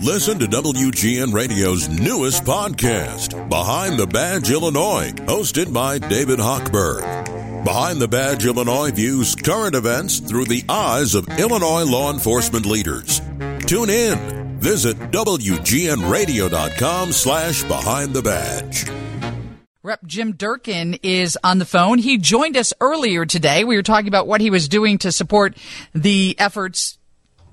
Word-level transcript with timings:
Listen 0.00 0.38
to 0.38 0.46
WGN 0.46 1.32
Radio's 1.32 1.88
newest 1.88 2.44
podcast, 2.44 3.48
Behind 3.48 3.98
the 3.98 4.06
Badge 4.06 4.50
Illinois, 4.50 5.12
hosted 5.12 5.72
by 5.72 5.98
David 5.98 6.38
Hochberg. 6.38 7.64
Behind 7.64 8.00
the 8.00 8.08
Badge 8.08 8.44
Illinois 8.44 8.90
views 8.90 9.36
current 9.36 9.76
events 9.76 10.18
through 10.18 10.46
the 10.46 10.64
eyes 10.68 11.14
of 11.14 11.28
Illinois 11.38 11.84
law 11.84 12.12
enforcement 12.12 12.66
leaders. 12.66 13.20
Tune 13.66 13.90
in. 13.90 14.58
Visit 14.58 14.98
WGNRadio.com 15.12 17.12
slash 17.12 17.62
Behind 17.64 18.12
the 18.12 18.22
Badge. 18.22 18.90
Rep 19.84 20.04
Jim 20.04 20.32
Durkin 20.32 20.98
is 21.02 21.36
on 21.42 21.58
the 21.58 21.64
phone. 21.64 21.98
He 21.98 22.18
joined 22.18 22.56
us 22.56 22.72
earlier 22.80 23.26
today. 23.26 23.64
We 23.64 23.74
were 23.74 23.82
talking 23.82 24.06
about 24.06 24.28
what 24.28 24.40
he 24.40 24.50
was 24.50 24.68
doing 24.68 24.98
to 24.98 25.10
support 25.10 25.56
the 25.92 26.36
efforts 26.38 26.98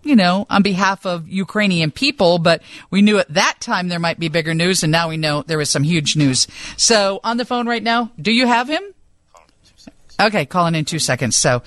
you 0.03 0.15
know, 0.15 0.45
on 0.49 0.61
behalf 0.61 1.05
of 1.05 1.27
Ukrainian 1.27 1.91
people, 1.91 2.39
but 2.39 2.61
we 2.89 3.01
knew 3.01 3.17
at 3.17 3.33
that 3.33 3.57
time 3.59 3.87
there 3.87 3.99
might 3.99 4.19
be 4.19 4.29
bigger 4.29 4.53
news, 4.53 4.83
and 4.83 4.91
now 4.91 5.09
we 5.09 5.17
know 5.17 5.43
there 5.43 5.57
was 5.57 5.69
some 5.69 5.83
huge 5.83 6.15
news. 6.15 6.47
So, 6.77 7.19
on 7.23 7.37
the 7.37 7.45
phone 7.45 7.67
right 7.67 7.83
now, 7.83 8.11
do 8.21 8.31
you 8.31 8.47
have 8.47 8.69
him? 8.69 8.83
Okay, 10.21 10.45
calling 10.45 10.75
in 10.75 10.85
two 10.85 10.99
seconds. 10.99 11.37
So, 11.37 11.61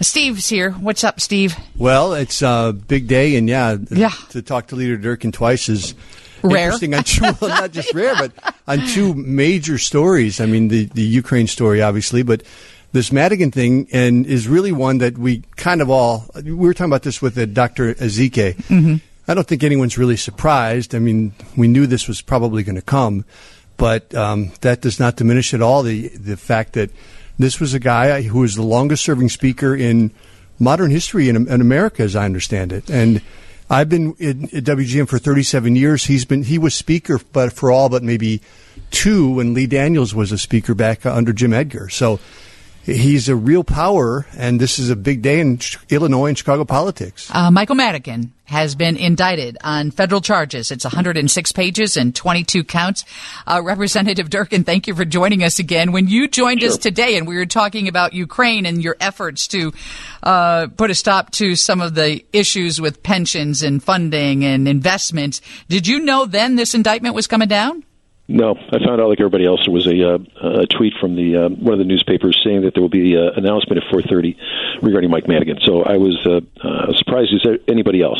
Steve's 0.00 0.48
here. 0.48 0.72
What's 0.72 1.04
up, 1.04 1.20
Steve? 1.20 1.56
Well, 1.76 2.14
it's 2.14 2.42
a 2.42 2.72
big 2.72 3.06
day, 3.06 3.36
and 3.36 3.48
yeah, 3.48 3.76
yeah. 3.90 4.10
to 4.30 4.42
talk 4.42 4.68
to 4.68 4.76
Leader 4.76 4.96
Durkin 4.96 5.32
twice 5.32 5.68
is 5.68 5.94
rare. 6.42 6.72
Interesting 6.72 6.94
on 6.94 7.04
two, 7.04 7.22
well, 7.40 7.50
not 7.50 7.72
just 7.72 7.94
rare, 7.94 8.14
but 8.16 8.32
on 8.66 8.86
two 8.88 9.14
major 9.14 9.78
stories. 9.78 10.40
I 10.40 10.46
mean, 10.46 10.68
the 10.68 10.86
the 10.86 11.02
Ukraine 11.02 11.46
story, 11.46 11.82
obviously, 11.82 12.22
but 12.22 12.42
this 12.92 13.10
Madigan 13.10 13.50
thing, 13.50 13.88
and 13.92 14.26
is 14.26 14.48
really 14.48 14.72
one 14.72 14.98
that 14.98 15.16
we 15.16 15.42
kind 15.56 15.80
of 15.80 15.90
all 15.90 16.26
we 16.34 16.52
were 16.52 16.74
talking 16.74 16.90
about 16.90 17.02
this 17.02 17.22
with 17.22 17.36
uh, 17.38 17.46
Dr. 17.46 17.94
Ezike. 17.94 18.54
Mm-hmm. 18.54 18.96
I 19.26 19.34
don't 19.34 19.46
think 19.46 19.64
anyone's 19.64 19.96
really 19.96 20.16
surprised. 20.16 20.94
I 20.94 20.98
mean, 20.98 21.32
we 21.56 21.68
knew 21.68 21.86
this 21.86 22.06
was 22.06 22.20
probably 22.20 22.62
going 22.62 22.76
to 22.76 22.82
come, 22.82 23.24
but 23.76 24.14
um, 24.14 24.52
that 24.60 24.82
does 24.82 25.00
not 25.00 25.16
diminish 25.16 25.54
at 25.54 25.62
all 25.62 25.82
the 25.82 26.08
the 26.08 26.36
fact 26.36 26.74
that 26.74 26.90
this 27.38 27.58
was 27.58 27.72
a 27.72 27.80
guy 27.80 28.22
who 28.22 28.40
was 28.40 28.54
the 28.54 28.62
longest 28.62 29.04
serving 29.04 29.30
speaker 29.30 29.74
in 29.74 30.12
modern 30.58 30.90
history 30.90 31.28
in, 31.28 31.48
in 31.48 31.60
America, 31.60 32.02
as 32.02 32.14
I 32.16 32.24
understand 32.24 32.72
it, 32.72 32.90
and. 32.90 33.22
I've 33.70 33.88
been 33.88 34.14
in, 34.18 34.44
at 34.54 34.64
WGN 34.64 35.08
for 35.08 35.18
37 35.18 35.76
years. 35.76 36.04
He's 36.04 36.26
been 36.26 36.42
he 36.42 36.58
was 36.58 36.74
speaker, 36.74 37.18
but 37.32 37.54
for 37.54 37.70
all 37.70 37.88
but 37.88 38.02
maybe 38.02 38.42
two 38.90 39.36
when 39.36 39.54
Lee 39.54 39.66
Daniels 39.66 40.14
was 40.14 40.30
a 40.30 40.36
speaker 40.36 40.74
back 40.74 41.06
under 41.06 41.32
Jim 41.32 41.54
Edgar. 41.54 41.88
So 41.88 42.20
he's 42.82 43.28
a 43.28 43.36
real 43.36 43.64
power, 43.64 44.26
and 44.36 44.60
this 44.60 44.78
is 44.78 44.90
a 44.90 44.96
big 44.96 45.22
day 45.22 45.40
in 45.40 45.60
Illinois 45.88 46.26
and 46.26 46.38
Chicago 46.38 46.64
politics. 46.64 47.30
Uh, 47.32 47.50
Michael 47.50 47.76
Madigan 47.76 48.32
has 48.44 48.74
been 48.74 48.96
indicted 48.96 49.56
on 49.64 49.90
federal 49.90 50.20
charges. 50.20 50.70
It's 50.70 50.84
106 50.84 51.52
pages 51.52 51.96
and 51.96 52.14
22 52.14 52.64
counts. 52.64 53.04
Uh, 53.46 53.62
Representative 53.64 54.28
Durkin, 54.28 54.64
thank 54.64 54.86
you 54.86 54.94
for 54.94 55.04
joining 55.04 55.42
us 55.42 55.58
again. 55.58 55.92
When 55.92 56.06
you 56.08 56.28
joined 56.28 56.60
sure. 56.60 56.70
us 56.70 56.76
today 56.76 57.16
and 57.16 57.26
we 57.26 57.36
were 57.36 57.46
talking 57.46 57.88
about 57.88 58.12
Ukraine 58.12 58.66
and 58.66 58.82
your 58.82 58.96
efforts 59.00 59.48
to 59.48 59.72
uh, 60.22 60.66
put 60.76 60.90
a 60.90 60.94
stop 60.94 61.30
to 61.32 61.56
some 61.56 61.80
of 61.80 61.94
the 61.94 62.24
issues 62.32 62.80
with 62.80 63.02
pensions 63.02 63.62
and 63.62 63.82
funding 63.82 64.44
and 64.44 64.68
investments, 64.68 65.40
did 65.68 65.86
you 65.86 66.00
know 66.00 66.26
then 66.26 66.56
this 66.56 66.74
indictment 66.74 67.14
was 67.14 67.26
coming 67.26 67.48
down? 67.48 67.84
No, 68.32 68.54
I 68.54 68.78
found 68.78 68.98
out 68.98 69.10
like 69.10 69.20
everybody 69.20 69.44
else. 69.44 69.60
There 69.66 69.74
was 69.74 69.86
a, 69.86 70.14
uh, 70.14 70.62
a 70.62 70.66
tweet 70.66 70.94
from 70.98 71.16
the 71.16 71.36
uh, 71.36 71.48
one 71.50 71.74
of 71.74 71.78
the 71.78 71.84
newspapers 71.84 72.40
saying 72.42 72.62
that 72.62 72.72
there 72.72 72.80
will 72.80 72.88
be 72.88 73.14
an 73.14 73.28
uh, 73.28 73.32
announcement 73.36 73.84
at 73.84 73.92
4:30 73.92 74.36
regarding 74.80 75.10
Mike 75.10 75.28
Madigan. 75.28 75.58
So 75.62 75.82
I 75.82 75.98
was 75.98 76.18
uh, 76.24 76.40
uh, 76.66 76.92
surprised 76.96 77.34
as 77.34 77.58
anybody 77.68 78.00
else. 78.00 78.18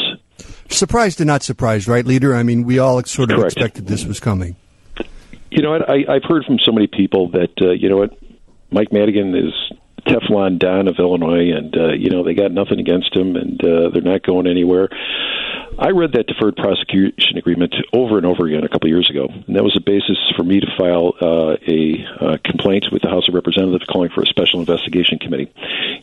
Surprised 0.68 1.20
and 1.22 1.28
not 1.28 1.42
surprised, 1.42 1.88
right, 1.88 2.04
leader? 2.04 2.34
I 2.34 2.42
mean, 2.42 2.64
we 2.64 2.78
all 2.78 3.02
sort 3.04 3.30
of 3.30 3.38
Correct. 3.38 3.56
expected 3.56 3.86
this 3.86 4.04
was 4.04 4.20
coming. 4.20 4.56
You 5.50 5.62
know 5.62 5.70
what? 5.70 5.88
I, 5.88 6.04
I've 6.06 6.24
heard 6.24 6.44
from 6.44 6.58
so 6.58 6.72
many 6.72 6.88
people 6.88 7.30
that 7.30 7.52
uh, 7.62 7.70
you 7.70 7.88
know 7.88 7.96
what, 7.96 8.10
Mike 8.70 8.92
Madigan 8.92 9.34
is 9.34 9.54
Teflon 10.06 10.58
Don 10.58 10.88
of 10.88 10.96
Illinois, 10.98 11.52
and 11.56 11.76
uh, 11.76 11.92
you 11.92 12.10
know 12.10 12.24
they 12.24 12.34
got 12.34 12.52
nothing 12.52 12.80
against 12.80 13.14
him, 13.14 13.36
and 13.36 13.62
uh, 13.64 13.90
they're 13.90 14.02
not 14.02 14.22
going 14.22 14.46
anywhere. 14.46 14.88
I 15.82 15.90
read 15.90 16.12
that 16.12 16.28
deferred 16.28 16.56
prosecution 16.56 17.36
agreement 17.36 17.74
over 17.92 18.16
and 18.16 18.24
over 18.24 18.46
again 18.46 18.62
a 18.62 18.68
couple 18.68 18.86
of 18.86 18.90
years 18.90 19.10
ago, 19.10 19.26
and 19.26 19.56
that 19.56 19.64
was 19.64 19.74
the 19.74 19.80
basis 19.80 20.16
for 20.36 20.44
me 20.44 20.60
to 20.60 20.66
file 20.78 21.14
uh, 21.20 21.56
a 21.66 22.06
uh, 22.20 22.36
complaint 22.44 22.86
with 22.92 23.02
the 23.02 23.08
House 23.08 23.26
of 23.26 23.34
Representatives 23.34 23.84
calling 23.90 24.08
for 24.14 24.22
a 24.22 24.26
special 24.26 24.60
investigation 24.60 25.18
committee. 25.18 25.52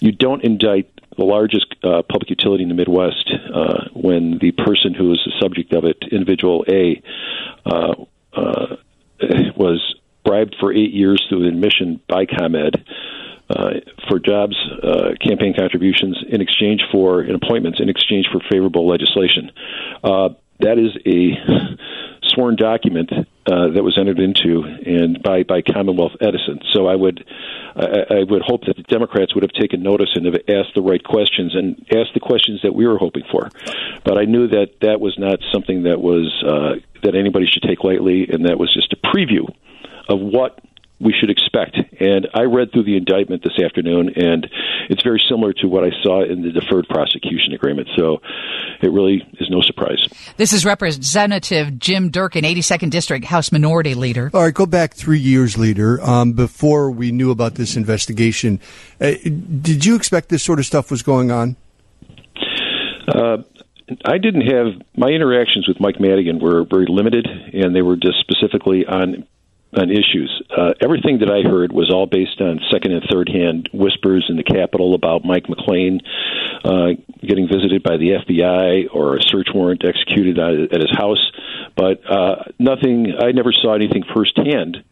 You 0.02 0.12
don't 0.12 0.44
indict 0.44 0.92
the 1.16 1.24
largest 1.24 1.74
uh, 1.82 2.02
public 2.02 2.30
utility 2.30 2.64
in 2.64 2.68
the 2.68 2.76
Midwest 2.76 3.32
uh, 3.32 3.86
when 3.94 4.38
the 4.40 4.52
person 4.52 4.94
who 4.94 5.14
is 5.14 5.22
the 5.24 5.32
subject 5.40 5.72
of 5.72 5.86
it, 5.86 5.96
individual 6.12 6.66
A, 6.68 7.02
uh, 7.66 7.96
uh, 8.34 8.76
was 9.56 9.96
bribed 10.26 10.58
for 10.60 10.74
eight 10.74 10.92
years 10.92 11.26
through 11.30 11.48
admission 11.48 12.02
by 12.10 12.26
ComEd 12.26 12.84
uh, 13.50 13.72
for 14.08 14.20
jobs, 14.20 14.56
uh, 14.84 15.12
campaign 15.22 15.54
contributions 15.58 16.18
in 16.28 16.42
exchange 16.42 16.82
for 16.92 17.24
in 17.24 17.36
appointments 17.36 17.80
in 17.80 17.90
exchange 17.90 18.28
for 18.32 18.40
favorable 18.50 18.88
legislation. 18.88 19.52
Uh, 20.04 20.30
that 20.60 20.78
is 20.78 20.92
a 21.06 21.78
sworn 22.28 22.56
document 22.56 23.12
uh, 23.12 23.70
that 23.70 23.84
was 23.84 23.98
entered 23.98 24.20
into 24.20 24.62
and 24.64 25.24
by 25.24 25.44
by 25.44 25.62
Commonwealth 25.62 26.14
Edison. 26.22 26.60
So 26.72 26.88
I 26.88 26.96
would 26.96 27.26
I, 27.76 28.20
I 28.20 28.24
would 28.24 28.42
hope 28.42 28.66
that 28.66 28.76
the 28.76 28.84
Democrats 28.84 29.34
would 29.34 29.44
have 29.44 29.54
taken 29.54 29.82
notice 29.82 30.10
and 30.16 30.26
have 30.26 30.36
asked 30.48 30.76
the 30.76 30.82
right 30.82 31.04
questions 31.04 31.56
and 31.56 31.80
asked 31.96 32.14
the 32.14 32.20
questions 32.20 32.62
that 32.64 32.76
we 32.76 32.86
were 32.86 32.98
hoping 32.98 33.24
for. 33.32 33.50
But 34.04 34.18
I 34.18 34.26
knew 34.26 34.48
that 34.50 34.80
that 34.82 35.00
was 35.00 35.18
not 35.18 35.40
something 35.52 35.84
that 35.84 36.02
was 36.02 36.44
uh, 36.46 36.76
that 37.04 37.16
anybody 37.16 37.48
should 37.48 37.64
take 37.64 37.84
lightly, 37.84 38.28
and 38.30 38.46
that 38.46 38.60
was 38.60 38.74
just 38.74 38.94
a 38.94 38.98
preview 38.98 39.48
of 40.10 40.20
what 40.20 40.60
we 41.00 41.14
should 41.18 41.30
expect. 41.30 41.78
And 42.00 42.28
I 42.34 42.44
read 42.44 42.72
through 42.72 42.84
the 42.84 42.98
indictment 42.98 43.44
this 43.44 43.64
afternoon, 43.64 44.10
and 44.16 44.48
it's 44.90 45.02
very 45.02 45.22
similar 45.30 45.54
to 45.54 45.68
what 45.68 45.84
I 45.84 45.92
saw 46.04 46.24
in 46.24 46.42
the 46.42 46.52
deferred 46.52 46.88
prosecution 46.88 47.54
agreement. 47.54 47.88
So 47.96 48.22
it 48.82 48.92
really 48.92 49.24
is 49.40 49.50
no 49.50 49.62
surprise. 49.62 50.06
This 50.38 50.52
is 50.52 50.66
Representative 50.66 51.80
Jim 51.80 52.10
Durkin, 52.10 52.44
82nd 52.44 52.90
District 52.90 53.26
House 53.26 53.52
Minority 53.52 53.96
Leader. 53.96 54.30
All 54.34 54.44
right, 54.44 54.54
go 54.54 54.66
back 54.66 54.94
three 54.94 55.20
years, 55.20 55.58
Leader. 55.58 56.02
Um, 56.02 56.34
before 56.34 56.92
we 56.92 57.12
knew 57.12 57.32
about 57.32 57.56
this 57.56 57.76
investigation, 57.76 58.60
uh, 59.00 59.14
did 59.24 59.86
you 59.86 59.96
expect 59.96 60.30
this 60.30 60.44
sort 60.44 60.60
of 60.60 60.66
stuff 60.66 60.92
was 60.92 61.02
going 61.02 61.32
on? 61.32 61.56
Uh, 63.08 63.38
I 64.06 64.18
didn't 64.18 64.42
have 64.42 64.82
my 64.96 65.10
interactions 65.10 65.68
with 65.68 65.80
Mike 65.80 66.00
Madigan 66.00 66.40
were 66.40 66.64
very 66.64 66.86
limited, 66.88 67.28
and 67.28 67.76
they 67.76 67.82
were 67.82 67.96
just 67.96 68.20
specifically 68.20 68.86
on 68.86 69.26
on 69.74 69.92
issues. 69.92 70.42
Uh, 70.50 70.74
everything 70.82 71.20
that 71.20 71.30
I 71.30 71.48
heard 71.48 71.72
was 71.72 71.92
all 71.94 72.08
based 72.08 72.42
on 72.42 72.60
second 72.72 72.92
and 72.94 73.04
third 73.10 73.30
hand 73.30 73.70
whispers 73.72 74.26
in 74.30 74.36
the 74.36 74.44
Capitol 74.44 74.96
about 74.96 75.24
Mike 75.24 75.46
McClain 75.46 76.02
uh, 76.64 77.00
getting 77.22 77.48
visited 77.48 77.84
by 77.84 77.98
the 77.98 78.18
FBI 78.26 78.88
or 78.94 79.18
a 79.18 79.22
search 79.22 79.50
warrant 79.54 79.84
executed 79.86 80.40
at 80.40 80.82
his 80.82 80.92
house. 80.98 81.32
But 81.76 82.02
uh, 82.10 82.44
nothing, 82.58 83.14
I 83.20 83.32
never 83.32 83.52
saw 83.54 83.76
anything 83.76 84.04
firsthand 84.14 84.84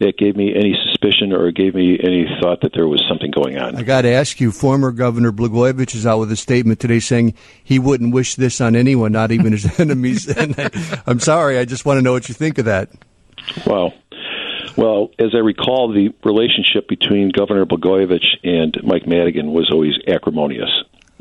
that 0.00 0.16
gave 0.18 0.36
me 0.36 0.54
any 0.54 0.74
suspicion 0.88 1.32
or 1.32 1.50
gave 1.52 1.74
me 1.74 1.98
any 2.02 2.26
thought 2.40 2.62
that 2.62 2.72
there 2.74 2.88
was 2.88 3.02
something 3.08 3.30
going 3.30 3.58
on. 3.58 3.76
I 3.76 3.82
got 3.82 4.02
to 4.02 4.08
ask 4.08 4.40
you, 4.40 4.50
former 4.50 4.90
Governor 4.90 5.32
Blagojevich 5.32 5.94
is 5.94 6.06
out 6.06 6.18
with 6.18 6.32
a 6.32 6.36
statement 6.36 6.80
today 6.80 6.98
saying 6.98 7.34
he 7.62 7.78
wouldn't 7.78 8.12
wish 8.12 8.34
this 8.34 8.60
on 8.60 8.74
anyone, 8.74 9.12
not 9.12 9.30
even 9.30 9.52
his 9.52 9.78
enemies. 9.80 10.26
and 10.36 10.54
I, 10.58 10.70
I'm 11.06 11.20
sorry, 11.20 11.58
I 11.58 11.64
just 11.64 11.84
want 11.84 11.98
to 11.98 12.02
know 12.02 12.12
what 12.12 12.28
you 12.28 12.34
think 12.34 12.58
of 12.58 12.64
that. 12.64 12.90
Well, 13.66 13.92
well, 14.76 15.10
as 15.18 15.34
I 15.34 15.38
recall, 15.38 15.92
the 15.92 16.14
relationship 16.24 16.88
between 16.88 17.30
Governor 17.30 17.66
Blagojevich 17.66 18.26
and 18.42 18.76
Mike 18.82 19.06
Madigan 19.06 19.52
was 19.52 19.70
always 19.70 19.94
acrimonious. 20.06 20.70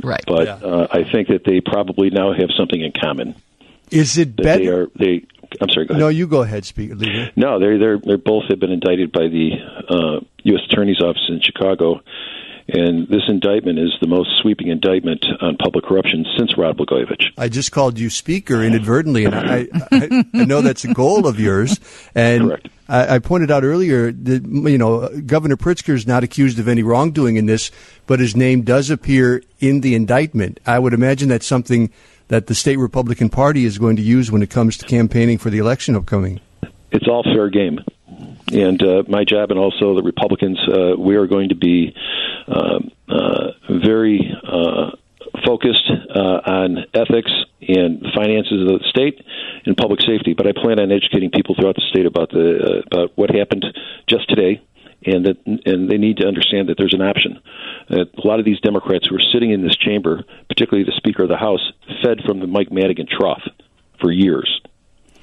Right. 0.01 0.23
But 0.25 0.47
yeah. 0.47 0.55
uh, 0.55 0.87
I 0.91 1.03
think 1.09 1.27
that 1.27 1.43
they 1.45 1.61
probably 1.61 2.09
now 2.09 2.33
have 2.33 2.49
something 2.57 2.81
in 2.81 2.91
common. 2.91 3.35
Is 3.91 4.17
it 4.17 4.35
better? 4.35 4.57
They 4.57 4.67
are. 4.69 4.87
They. 4.95 5.25
I'm 5.61 5.69
sorry. 5.69 5.85
No, 5.91 6.07
you 6.07 6.25
go 6.25 6.41
ahead, 6.41 6.65
Speaker. 6.65 6.95
No, 7.35 7.59
they're 7.59 7.77
they're 7.77 7.99
they 7.99 8.15
both 8.15 8.45
have 8.49 8.59
been 8.59 8.71
indicted 8.71 9.11
by 9.11 9.27
the 9.27 9.51
uh, 9.87 10.25
U.S. 10.43 10.61
Attorney's 10.71 10.99
Office 10.99 11.25
in 11.29 11.41
Chicago, 11.41 12.01
and 12.67 13.07
this 13.07 13.23
indictment 13.27 13.77
is 13.77 13.93
the 14.01 14.07
most 14.07 14.31
sweeping 14.41 14.69
indictment 14.69 15.23
on 15.41 15.57
public 15.57 15.85
corruption 15.85 16.25
since 16.37 16.57
Rod 16.57 16.77
Blagojevich. 16.77 17.25
I 17.37 17.49
just 17.49 17.71
called 17.71 17.99
you 17.99 18.09
speaker 18.09 18.63
inadvertently, 18.63 19.25
and 19.25 19.35
I, 19.35 19.67
I, 19.91 20.25
I 20.33 20.45
know 20.45 20.61
that's 20.61 20.85
a 20.85 20.93
goal 20.93 21.27
of 21.27 21.39
yours. 21.39 21.79
And 22.15 22.45
Correct. 22.45 22.69
I, 22.87 23.15
I 23.15 23.19
pointed 23.19 23.51
out 23.51 23.63
earlier 23.63 24.11
that 24.11 24.43
you 24.45 24.77
know 24.77 25.09
Governor 25.25 25.57
Pritzker 25.57 25.93
is 25.93 26.07
not 26.07 26.23
accused 26.23 26.59
of 26.59 26.67
any 26.67 26.83
wrongdoing 26.83 27.37
in 27.37 27.45
this, 27.45 27.71
but 28.07 28.19
his 28.19 28.35
name 28.35 28.61
does 28.61 28.89
appear 28.89 29.43
in 29.59 29.81
the 29.81 29.95
indictment. 29.95 30.59
I 30.65 30.79
would 30.79 30.93
imagine 30.93 31.29
that's 31.29 31.47
something 31.47 31.91
that 32.27 32.47
the 32.47 32.55
state 32.55 32.77
Republican 32.77 33.29
Party 33.29 33.65
is 33.65 33.77
going 33.77 33.95
to 33.97 34.01
use 34.01 34.31
when 34.31 34.41
it 34.41 34.49
comes 34.49 34.77
to 34.77 34.85
campaigning 34.85 35.37
for 35.37 35.49
the 35.49 35.59
election 35.59 35.95
upcoming. 35.95 36.39
It's 36.91 37.07
all 37.07 37.23
fair 37.23 37.49
game 37.49 37.79
and 38.53 38.81
uh, 38.83 39.03
my 39.07 39.23
job 39.23 39.51
and 39.51 39.59
also 39.59 39.95
the 39.95 40.03
Republicans, 40.03 40.59
uh, 40.67 40.95
we 40.97 41.15
are 41.15 41.27
going 41.27 41.49
to 41.49 41.55
be 41.55 41.95
uh, 42.47 42.79
uh, 43.09 43.51
very 43.69 44.31
uh, 44.43 44.91
focused 45.45 45.89
uh, 45.89 46.19
on 46.19 46.85
ethics 46.93 47.31
and 47.67 48.01
the 48.01 48.11
finances 48.15 48.61
of 48.61 48.67
the 48.67 48.83
state 48.89 49.21
and 49.65 49.75
public 49.77 50.01
safety. 50.01 50.33
But 50.33 50.47
I 50.47 50.51
plan 50.51 50.79
on 50.79 50.91
educating 50.91 51.31
people 51.31 51.55
throughout 51.55 51.75
the 51.75 51.87
state 51.89 52.05
about 52.05 52.29
the 52.29 52.47
uh, 52.59 52.81
about 52.87 53.17
what 53.17 53.29
happened 53.29 53.65
just 54.07 54.29
today, 54.29 54.61
and 55.05 55.25
that 55.25 55.37
and 55.45 55.89
they 55.89 55.97
need 55.97 56.17
to 56.17 56.27
understand 56.27 56.69
that 56.69 56.75
there's 56.77 56.93
an 56.93 57.01
option. 57.01 57.39
Uh, 57.89 58.05
a 58.05 58.27
lot 58.27 58.39
of 58.39 58.45
these 58.45 58.59
Democrats 58.61 59.07
who 59.07 59.15
are 59.15 59.27
sitting 59.33 59.51
in 59.51 59.61
this 59.61 59.75
chamber, 59.75 60.23
particularly 60.47 60.85
the 60.85 60.95
Speaker 60.97 61.23
of 61.23 61.29
the 61.29 61.37
House, 61.37 61.71
fed 62.03 62.19
from 62.25 62.39
the 62.39 62.47
Mike 62.47 62.71
Madigan 62.71 63.07
trough 63.07 63.43
for 63.99 64.11
years. 64.11 64.61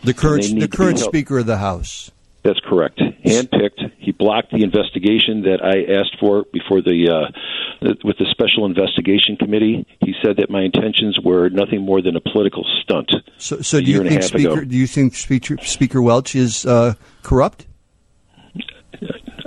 The 0.05 0.15
current 0.15 0.59
the 0.59 0.69
current 0.69 0.99
Speaker 0.99 1.39
of 1.39 1.47
the 1.47 1.59
House. 1.59 2.11
That's 2.43 2.61
correct. 2.61 2.99
Handpicked. 2.99 3.93
He 3.99 4.13
blocked 4.13 4.51
the 4.51 4.63
investigation 4.63 5.43
that 5.43 5.61
I 5.63 6.01
asked 6.01 6.17
for 6.19 6.45
before 6.53 6.81
the 6.81 7.11
uh, 7.11 7.39
with 7.83 8.19
the 8.19 8.27
Special 8.31 8.67
Investigation 8.67 9.37
Committee. 9.37 9.87
He 10.01 10.15
said 10.23 10.37
that 10.37 10.51
my 10.51 10.63
intentions 10.63 11.19
were 11.23 11.49
nothing 11.49 11.83
more 11.83 12.03
than 12.03 12.17
a 12.17 12.21
political 12.21 12.65
stunt. 12.83 13.11
So, 13.39 13.61
so 13.61 13.81
do 13.81 13.91
you 13.91 14.07
think 14.07 14.23
Speaker? 14.23 14.65
Do 14.65 14.77
you 14.77 14.87
think 14.87 15.15
Speaker, 15.15 15.57
Speaker 15.59 16.03
Welch 16.03 16.35
is 16.35 16.67
uh, 16.67 16.95
corrupt? 17.23 17.67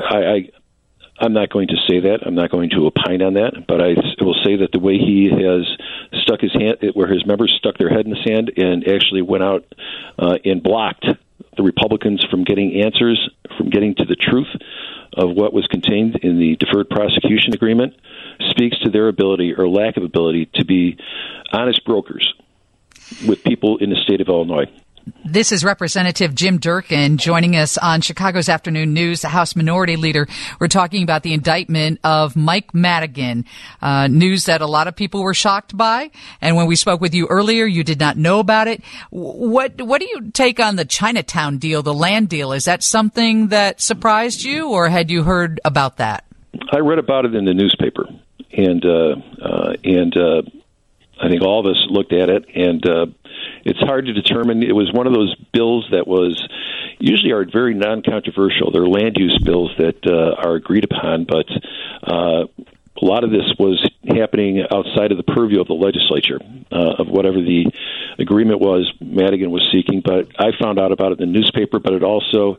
I, 0.09 0.17
I 0.17 0.49
I'm 1.19 1.33
not 1.33 1.49
going 1.49 1.67
to 1.67 1.75
say 1.87 2.01
that. 2.01 2.19
I'm 2.25 2.35
not 2.35 2.49
going 2.49 2.71
to 2.71 2.87
opine 2.87 3.21
on 3.21 3.35
that. 3.35 3.65
But 3.67 3.81
I 3.81 3.93
will 4.19 4.35
say 4.43 4.57
that 4.57 4.71
the 4.71 4.79
way 4.79 4.97
he 4.97 5.29
has 5.29 6.21
stuck 6.23 6.41
his 6.41 6.53
hand, 6.53 6.77
where 6.95 7.07
his 7.07 7.25
members 7.25 7.53
stuck 7.57 7.77
their 7.77 7.89
head 7.89 8.05
in 8.05 8.11
the 8.11 8.23
sand 8.25 8.51
and 8.57 8.87
actually 8.87 9.21
went 9.21 9.43
out 9.43 9.63
uh, 10.17 10.37
and 10.43 10.61
blocked 10.61 11.05
the 11.55 11.63
Republicans 11.63 12.25
from 12.29 12.43
getting 12.43 12.81
answers, 12.83 13.29
from 13.57 13.69
getting 13.69 13.95
to 13.95 14.05
the 14.05 14.15
truth 14.15 14.49
of 15.13 15.29
what 15.29 15.53
was 15.53 15.67
contained 15.67 16.17
in 16.23 16.39
the 16.39 16.55
deferred 16.55 16.89
prosecution 16.89 17.53
agreement, 17.53 17.93
speaks 18.55 18.79
to 18.79 18.89
their 18.89 19.07
ability 19.07 19.53
or 19.57 19.67
lack 19.67 19.97
of 19.97 20.03
ability 20.03 20.49
to 20.55 20.65
be 20.65 20.97
honest 21.51 21.83
brokers 21.85 22.33
with 23.27 23.43
people 23.43 23.77
in 23.77 23.89
the 23.89 23.97
state 24.03 24.21
of 24.21 24.27
Illinois. 24.27 24.65
This 25.25 25.51
is 25.51 25.65
Representative 25.65 26.33
Jim 26.33 26.59
Durkin 26.59 27.17
joining 27.17 27.57
us 27.57 27.77
on 27.77 27.99
Chicago's 27.99 28.47
Afternoon 28.47 28.93
News, 28.93 29.21
the 29.21 29.27
House 29.27 29.53
Minority 29.53 29.97
Leader. 29.97 30.27
We're 30.61 30.69
talking 30.69 31.03
about 31.03 31.23
the 31.23 31.33
indictment 31.33 31.99
of 32.05 32.37
Mike 32.37 32.73
Madigan, 32.73 33.43
uh, 33.81 34.07
news 34.07 34.45
that 34.45 34.61
a 34.61 34.65
lot 34.65 34.87
of 34.87 34.95
people 34.95 35.21
were 35.21 35.33
shocked 35.33 35.75
by. 35.75 36.09
And 36.39 36.55
when 36.55 36.67
we 36.67 36.77
spoke 36.77 37.01
with 37.01 37.13
you 37.13 37.27
earlier, 37.27 37.65
you 37.65 37.83
did 37.83 37.99
not 37.99 38.15
know 38.15 38.39
about 38.39 38.69
it. 38.69 38.81
What 39.09 39.81
What 39.81 39.99
do 39.99 40.07
you 40.07 40.31
take 40.31 40.61
on 40.61 40.77
the 40.77 40.85
Chinatown 40.85 41.57
deal, 41.57 41.83
the 41.83 41.93
land 41.93 42.29
deal? 42.29 42.53
Is 42.53 42.63
that 42.63 42.81
something 42.81 43.49
that 43.49 43.81
surprised 43.81 44.43
you, 44.43 44.69
or 44.69 44.87
had 44.87 45.11
you 45.11 45.23
heard 45.23 45.59
about 45.65 45.97
that? 45.97 46.23
I 46.71 46.79
read 46.79 46.99
about 46.99 47.25
it 47.25 47.35
in 47.35 47.45
the 47.45 47.53
newspaper, 47.53 48.07
and 48.55 48.85
uh, 48.85 49.15
uh, 49.41 49.73
and 49.83 50.15
uh, 50.15 50.41
I 51.21 51.29
think 51.29 51.41
all 51.41 51.59
of 51.59 51.65
us 51.65 51.85
looked 51.89 52.13
at 52.13 52.29
it 52.29 52.45
and 52.55 52.85
uh, 52.87 53.05
it's 53.63 53.79
hard 53.79 54.05
to 54.05 54.13
determine. 54.13 54.63
It 54.63 54.75
was 54.75 54.91
one 54.91 55.07
of 55.07 55.13
those 55.13 55.35
bills 55.53 55.87
that 55.91 56.07
was 56.07 56.41
usually 56.99 57.31
are 57.31 57.45
very 57.45 57.73
non-controversial. 57.73 58.71
They're 58.71 58.87
land 58.87 59.17
use 59.17 59.39
bills 59.43 59.71
that 59.77 60.05
uh, 60.05 60.41
are 60.41 60.55
agreed 60.55 60.83
upon, 60.83 61.25
but 61.25 61.47
uh, 62.03 62.45
a 63.01 63.05
lot 63.05 63.23
of 63.23 63.31
this 63.31 63.53
was 63.57 63.89
happening 64.07 64.63
outside 64.71 65.11
of 65.11 65.17
the 65.17 65.23
purview 65.23 65.61
of 65.61 65.67
the 65.67 65.73
legislature 65.73 66.39
uh, 66.71 66.95
of 66.99 67.07
whatever 67.07 67.41
the 67.41 67.71
agreement 68.19 68.59
was 68.59 68.91
Madigan 69.01 69.49
was 69.51 69.67
seeking. 69.71 70.01
But 70.01 70.27
I 70.37 70.51
found 70.61 70.79
out 70.79 70.91
about 70.91 71.13
it 71.13 71.21
in 71.21 71.31
the 71.31 71.39
newspaper. 71.39 71.79
But 71.79 71.93
it 71.93 72.03
also 72.03 72.57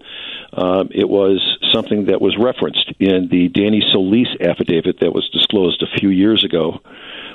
um, 0.53 0.89
it 0.91 1.09
was 1.09 1.54
something 1.75 2.07
that 2.07 2.21
was 2.21 2.37
referenced 2.39 2.93
in 3.01 3.29
the 3.31 3.49
Danny 3.49 3.83
Solis 3.93 4.29
affidavit 4.41 5.01
that 5.01 5.13
was 5.13 5.29
disclosed 5.33 5.83
a 5.83 5.99
few 5.99 6.09
years 6.09 6.45
ago 6.45 6.81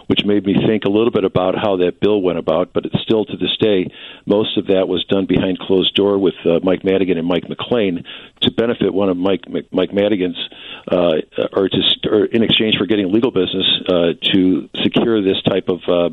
which 0.09 0.25
made 0.25 0.43
me 0.43 0.55
think 0.65 0.85
a 0.85 0.89
little 0.89 1.11
bit 1.11 1.23
about 1.23 1.53
how 1.55 1.77
that 1.77 1.99
bill 1.99 2.19
went 2.19 2.39
about. 2.39 2.73
But 2.73 2.87
it's 2.87 2.99
still 3.03 3.25
to 3.25 3.37
this 3.37 3.55
day, 3.59 3.91
most 4.25 4.57
of 4.57 4.65
that 4.65 4.87
was 4.87 5.05
done 5.05 5.27
behind 5.27 5.59
closed 5.59 5.93
door 5.93 6.17
with 6.17 6.33
uh, 6.43 6.59
Mike 6.63 6.83
Madigan 6.83 7.19
and 7.19 7.27
Mike 7.27 7.43
McClain 7.43 8.03
to 8.41 8.51
benefit 8.51 8.91
one 8.91 9.09
of 9.09 9.17
Mike 9.17 9.43
Mike 9.71 9.93
Madigan's, 9.93 10.37
uh, 10.91 11.13
or 11.53 11.69
to 11.69 12.09
or 12.09 12.25
in 12.25 12.41
exchange 12.41 12.75
for 12.79 12.87
getting 12.87 13.13
legal 13.13 13.29
business 13.29 13.67
uh, 13.87 14.13
to 14.33 14.67
secure 14.81 15.21
this 15.21 15.39
type 15.43 15.69
of 15.69 15.81
uh, 15.87 16.09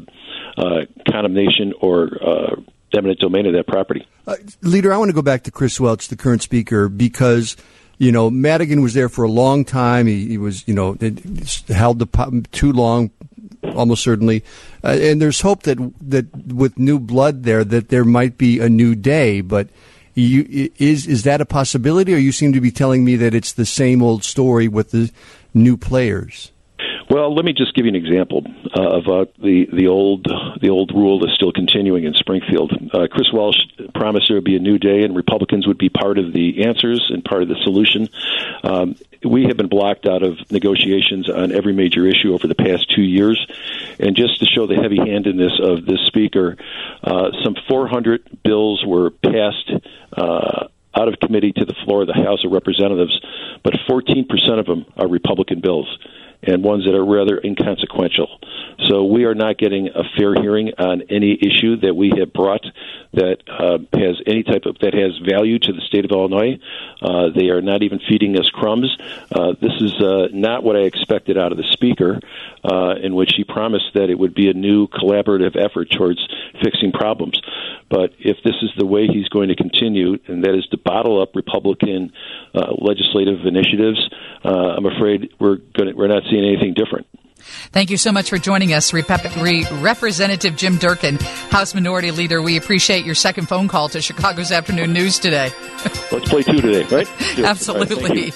uh, 0.61 0.85
condemnation 1.11 1.73
or 1.81 2.19
uh, 2.23 2.57
eminent 2.95 3.19
domain 3.19 3.47
of 3.47 3.55
that 3.55 3.67
property. 3.67 4.07
Uh, 4.27 4.37
leader, 4.61 4.93
I 4.93 4.99
want 4.99 5.09
to 5.09 5.15
go 5.15 5.23
back 5.23 5.45
to 5.45 5.51
Chris 5.51 5.81
Welch, 5.81 6.09
the 6.09 6.17
current 6.17 6.43
speaker, 6.43 6.91
because 6.91 7.57
you 7.99 8.13
know 8.13 8.31
Madigan 8.31 8.83
was 8.83 8.95
there 8.95 9.09
for 9.09 9.25
a 9.25 9.31
long 9.31 9.65
time. 9.65 10.07
He, 10.07 10.29
he 10.29 10.39
was, 10.39 10.67
you 10.67 10.75
know, 10.75 10.97
held 11.69 11.99
the 11.99 12.47
too 12.53 12.73
long, 12.73 13.11
almost 13.75 14.03
certainly. 14.03 14.45
Uh, 14.85 14.99
and 15.01 15.21
there's 15.21 15.41
hope 15.41 15.63
that 15.65 15.79
that 16.01 16.35
with 16.47 16.79
new 16.79 16.99
blood 16.99 17.45
there, 17.45 17.65
that 17.65 17.89
there 17.89 18.05
might 18.05 18.39
be 18.39 18.61
a 18.61 18.69
new 18.69 18.95
day. 18.95 19.41
But 19.41 19.69
you, 20.15 20.71
is 20.79 21.07
is 21.07 21.25
that 21.25 21.41
a 21.41 21.47
possibility, 21.47 22.15
or 22.15 22.19
you 22.19 22.33
seem 22.33 22.53
to 22.53 22.61
be 22.61 22.71
telling 22.71 23.05
me 23.05 23.17
that 23.17 23.35
it's 23.35 23.53
the 23.53 23.67
same 23.67 24.03
old 24.03 24.25
story 24.25 24.69
with 24.69 24.91
the 24.91 25.11
new 25.55 25.77
players? 25.77 26.53
Well, 27.09 27.35
let 27.35 27.45
me 27.45 27.53
just 27.53 27.73
give 27.75 27.87
you 27.87 27.91
an 27.91 27.95
example 27.95 28.45
uh, 28.77 28.83
of 28.83 29.07
uh, 29.07 29.27
the 29.41 29.69
the 29.73 29.87
old 29.87 30.27
the 30.61 30.71
old 30.71 30.93
rule 30.93 31.21
that's 31.21 31.35
still 31.35 31.53
continuing 31.53 32.05
in 32.05 32.15
Springfield. 32.15 32.73
Uh, 32.93 33.07
Chris 33.09 33.33
Welch 33.33 33.57
promised 33.95 34.27
there 34.29 34.37
would 34.37 34.45
be 34.45 34.57
a 34.57 34.61
new 34.61 34.77
day, 34.79 35.03
and 35.03 35.15
Republicans 35.15 35.69
would 35.69 35.79
be 35.79 35.89
part 35.89 36.19
of 36.19 36.33
the 36.33 36.65
answers 36.65 37.09
and 37.09 37.25
part 37.25 37.43
of 37.43 37.49
the 37.49 37.57
solution. 37.63 38.09
Um, 38.65 38.97
we 39.25 39.45
have 39.45 39.57
been 39.57 39.69
blocked 39.69 40.07
out 40.07 40.25
of 40.25 40.39
negotiations 40.51 41.31
on 41.31 41.53
every 41.53 41.73
major 41.73 42.07
issue 42.07 42.35
over 42.35 42.49
the 42.49 42.57
past 42.57 42.93
two 42.95 43.03
years, 43.03 43.45
and 44.01 44.17
just 44.17 44.41
to 44.41 44.47
show 44.47 44.67
the 44.67 44.77
heavy-handedness 44.77 45.61
of 45.63 45.87
this 45.87 46.01
speaker, 46.07 46.57
uh, 47.05 47.31
some 47.45 47.55
400 47.69 48.43
bills 48.43 48.85
were 48.85 49.11
passed 49.11 49.71
uh, 50.13 50.67
out 50.95 51.09
of 51.09 51.21
committee 51.21 51.53
to 51.53 51.65
the 51.65 51.75
floor 51.85 52.03
of 52.03 52.09
the 52.09 52.15
House 52.15 52.45
of 52.45 52.53
Representatives, 52.53 53.21
but 53.63 53.75
14% 53.89 54.59
of 54.59 54.67
them 54.67 54.87
are 54.97 55.09
Republican 55.09 55.61
bills 55.61 55.87
and 56.47 56.63
ones 56.63 56.85
that 56.85 56.95
are 56.95 57.05
rather 57.05 57.41
inconsequential. 57.43 58.41
So 58.85 59.05
we 59.05 59.25
are 59.25 59.35
not 59.35 59.59
getting 59.59 59.89
a 59.89 60.03
fair 60.17 60.35
hearing 60.35 60.73
on 60.79 61.03
any 61.11 61.33
issue 61.35 61.77
that 61.81 61.95
we 61.95 62.13
have 62.19 62.33
brought 62.33 62.65
that 63.17 63.39
uh, 63.49 63.79
has 63.99 64.21
any 64.27 64.43
type 64.43 64.67
of 64.67 64.79
that 64.81 64.95
has 64.95 65.19
value 65.19 65.59
to 65.59 65.73
the 65.73 65.81
state 65.81 66.05
of 66.05 66.11
Illinois. 66.11 66.59
Uh, 67.03 67.31
they 67.35 67.49
are 67.49 67.63
not 67.63 67.83
even 67.83 67.99
feeding 68.09 68.39
us 68.39 68.49
crumbs. 68.51 68.97
Uh, 69.35 69.55
this 69.61 69.73
is 69.81 69.93
uh, 70.01 70.29
not 70.33 70.63
what 70.63 70.77
I 70.77 70.81
expected 70.81 71.37
out 71.37 71.51
of 71.51 71.59
the 71.59 71.65
speaker, 71.65 72.21
uh, 72.63 72.95
in 73.03 73.15
which 73.15 73.33
he 73.37 73.45
promised 73.45 73.93
that 73.95 74.11
it 74.11 74.19
would 74.19 74.35
be 74.35 74.49
a 74.49 74.55
new 74.55 74.87
collaborative 74.87 75.57
effort 75.57 75.91
towards 75.91 76.21
fixing 76.63 76.93
problems. 76.93 77.41
But 77.89 78.13
if 78.19 78.37
this 78.45 78.57
is 78.63 78.71
the 78.77 78.87
way 78.87 79.07
he's 79.07 79.29
going 79.29 79.49
to 79.49 79.57
continue, 79.57 80.19
and 80.27 80.45
that 80.45 80.55
is 80.55 80.67
to 80.69 80.77
bottle 80.77 81.21
up 81.23 81.35
Republican 81.35 82.13
uh, 82.55 82.75
legislative 82.79 83.47
initiatives, 83.47 84.11
I'm 84.45 84.87
afraid 84.87 85.33
we're 85.41 85.57
going 85.57 85.97
we're 85.97 86.07
not 86.07 86.23
seeing 86.31 86.45
anything 86.45 86.75
different. 86.75 87.07
Thank 87.73 87.91
you 87.91 87.97
so 87.97 88.13
much 88.13 88.31
for 88.31 88.39
joining 88.39 88.73
us, 88.73 88.93
Rep- 88.93 89.37
Re- 89.37 89.67
Representative 89.73 90.57
Jim 90.57 90.77
Durkin, 90.79 91.17
House 91.51 91.75
Minority 91.75 92.11
Leader. 92.11 92.43
We 92.43 92.57
appreciate 92.57 93.05
your 93.05 93.15
second 93.15 93.49
phone 93.49 93.69
call 93.69 93.89
to 93.91 94.01
Chicago's 94.01 94.53
Afternoon 94.53 94.93
News 94.93 95.19
today. 95.19 95.51
Let's 96.11 96.29
play 96.29 96.43
two 96.43 96.61
today, 96.61 96.85
right? 96.85 97.09
Absolutely. 97.39 98.33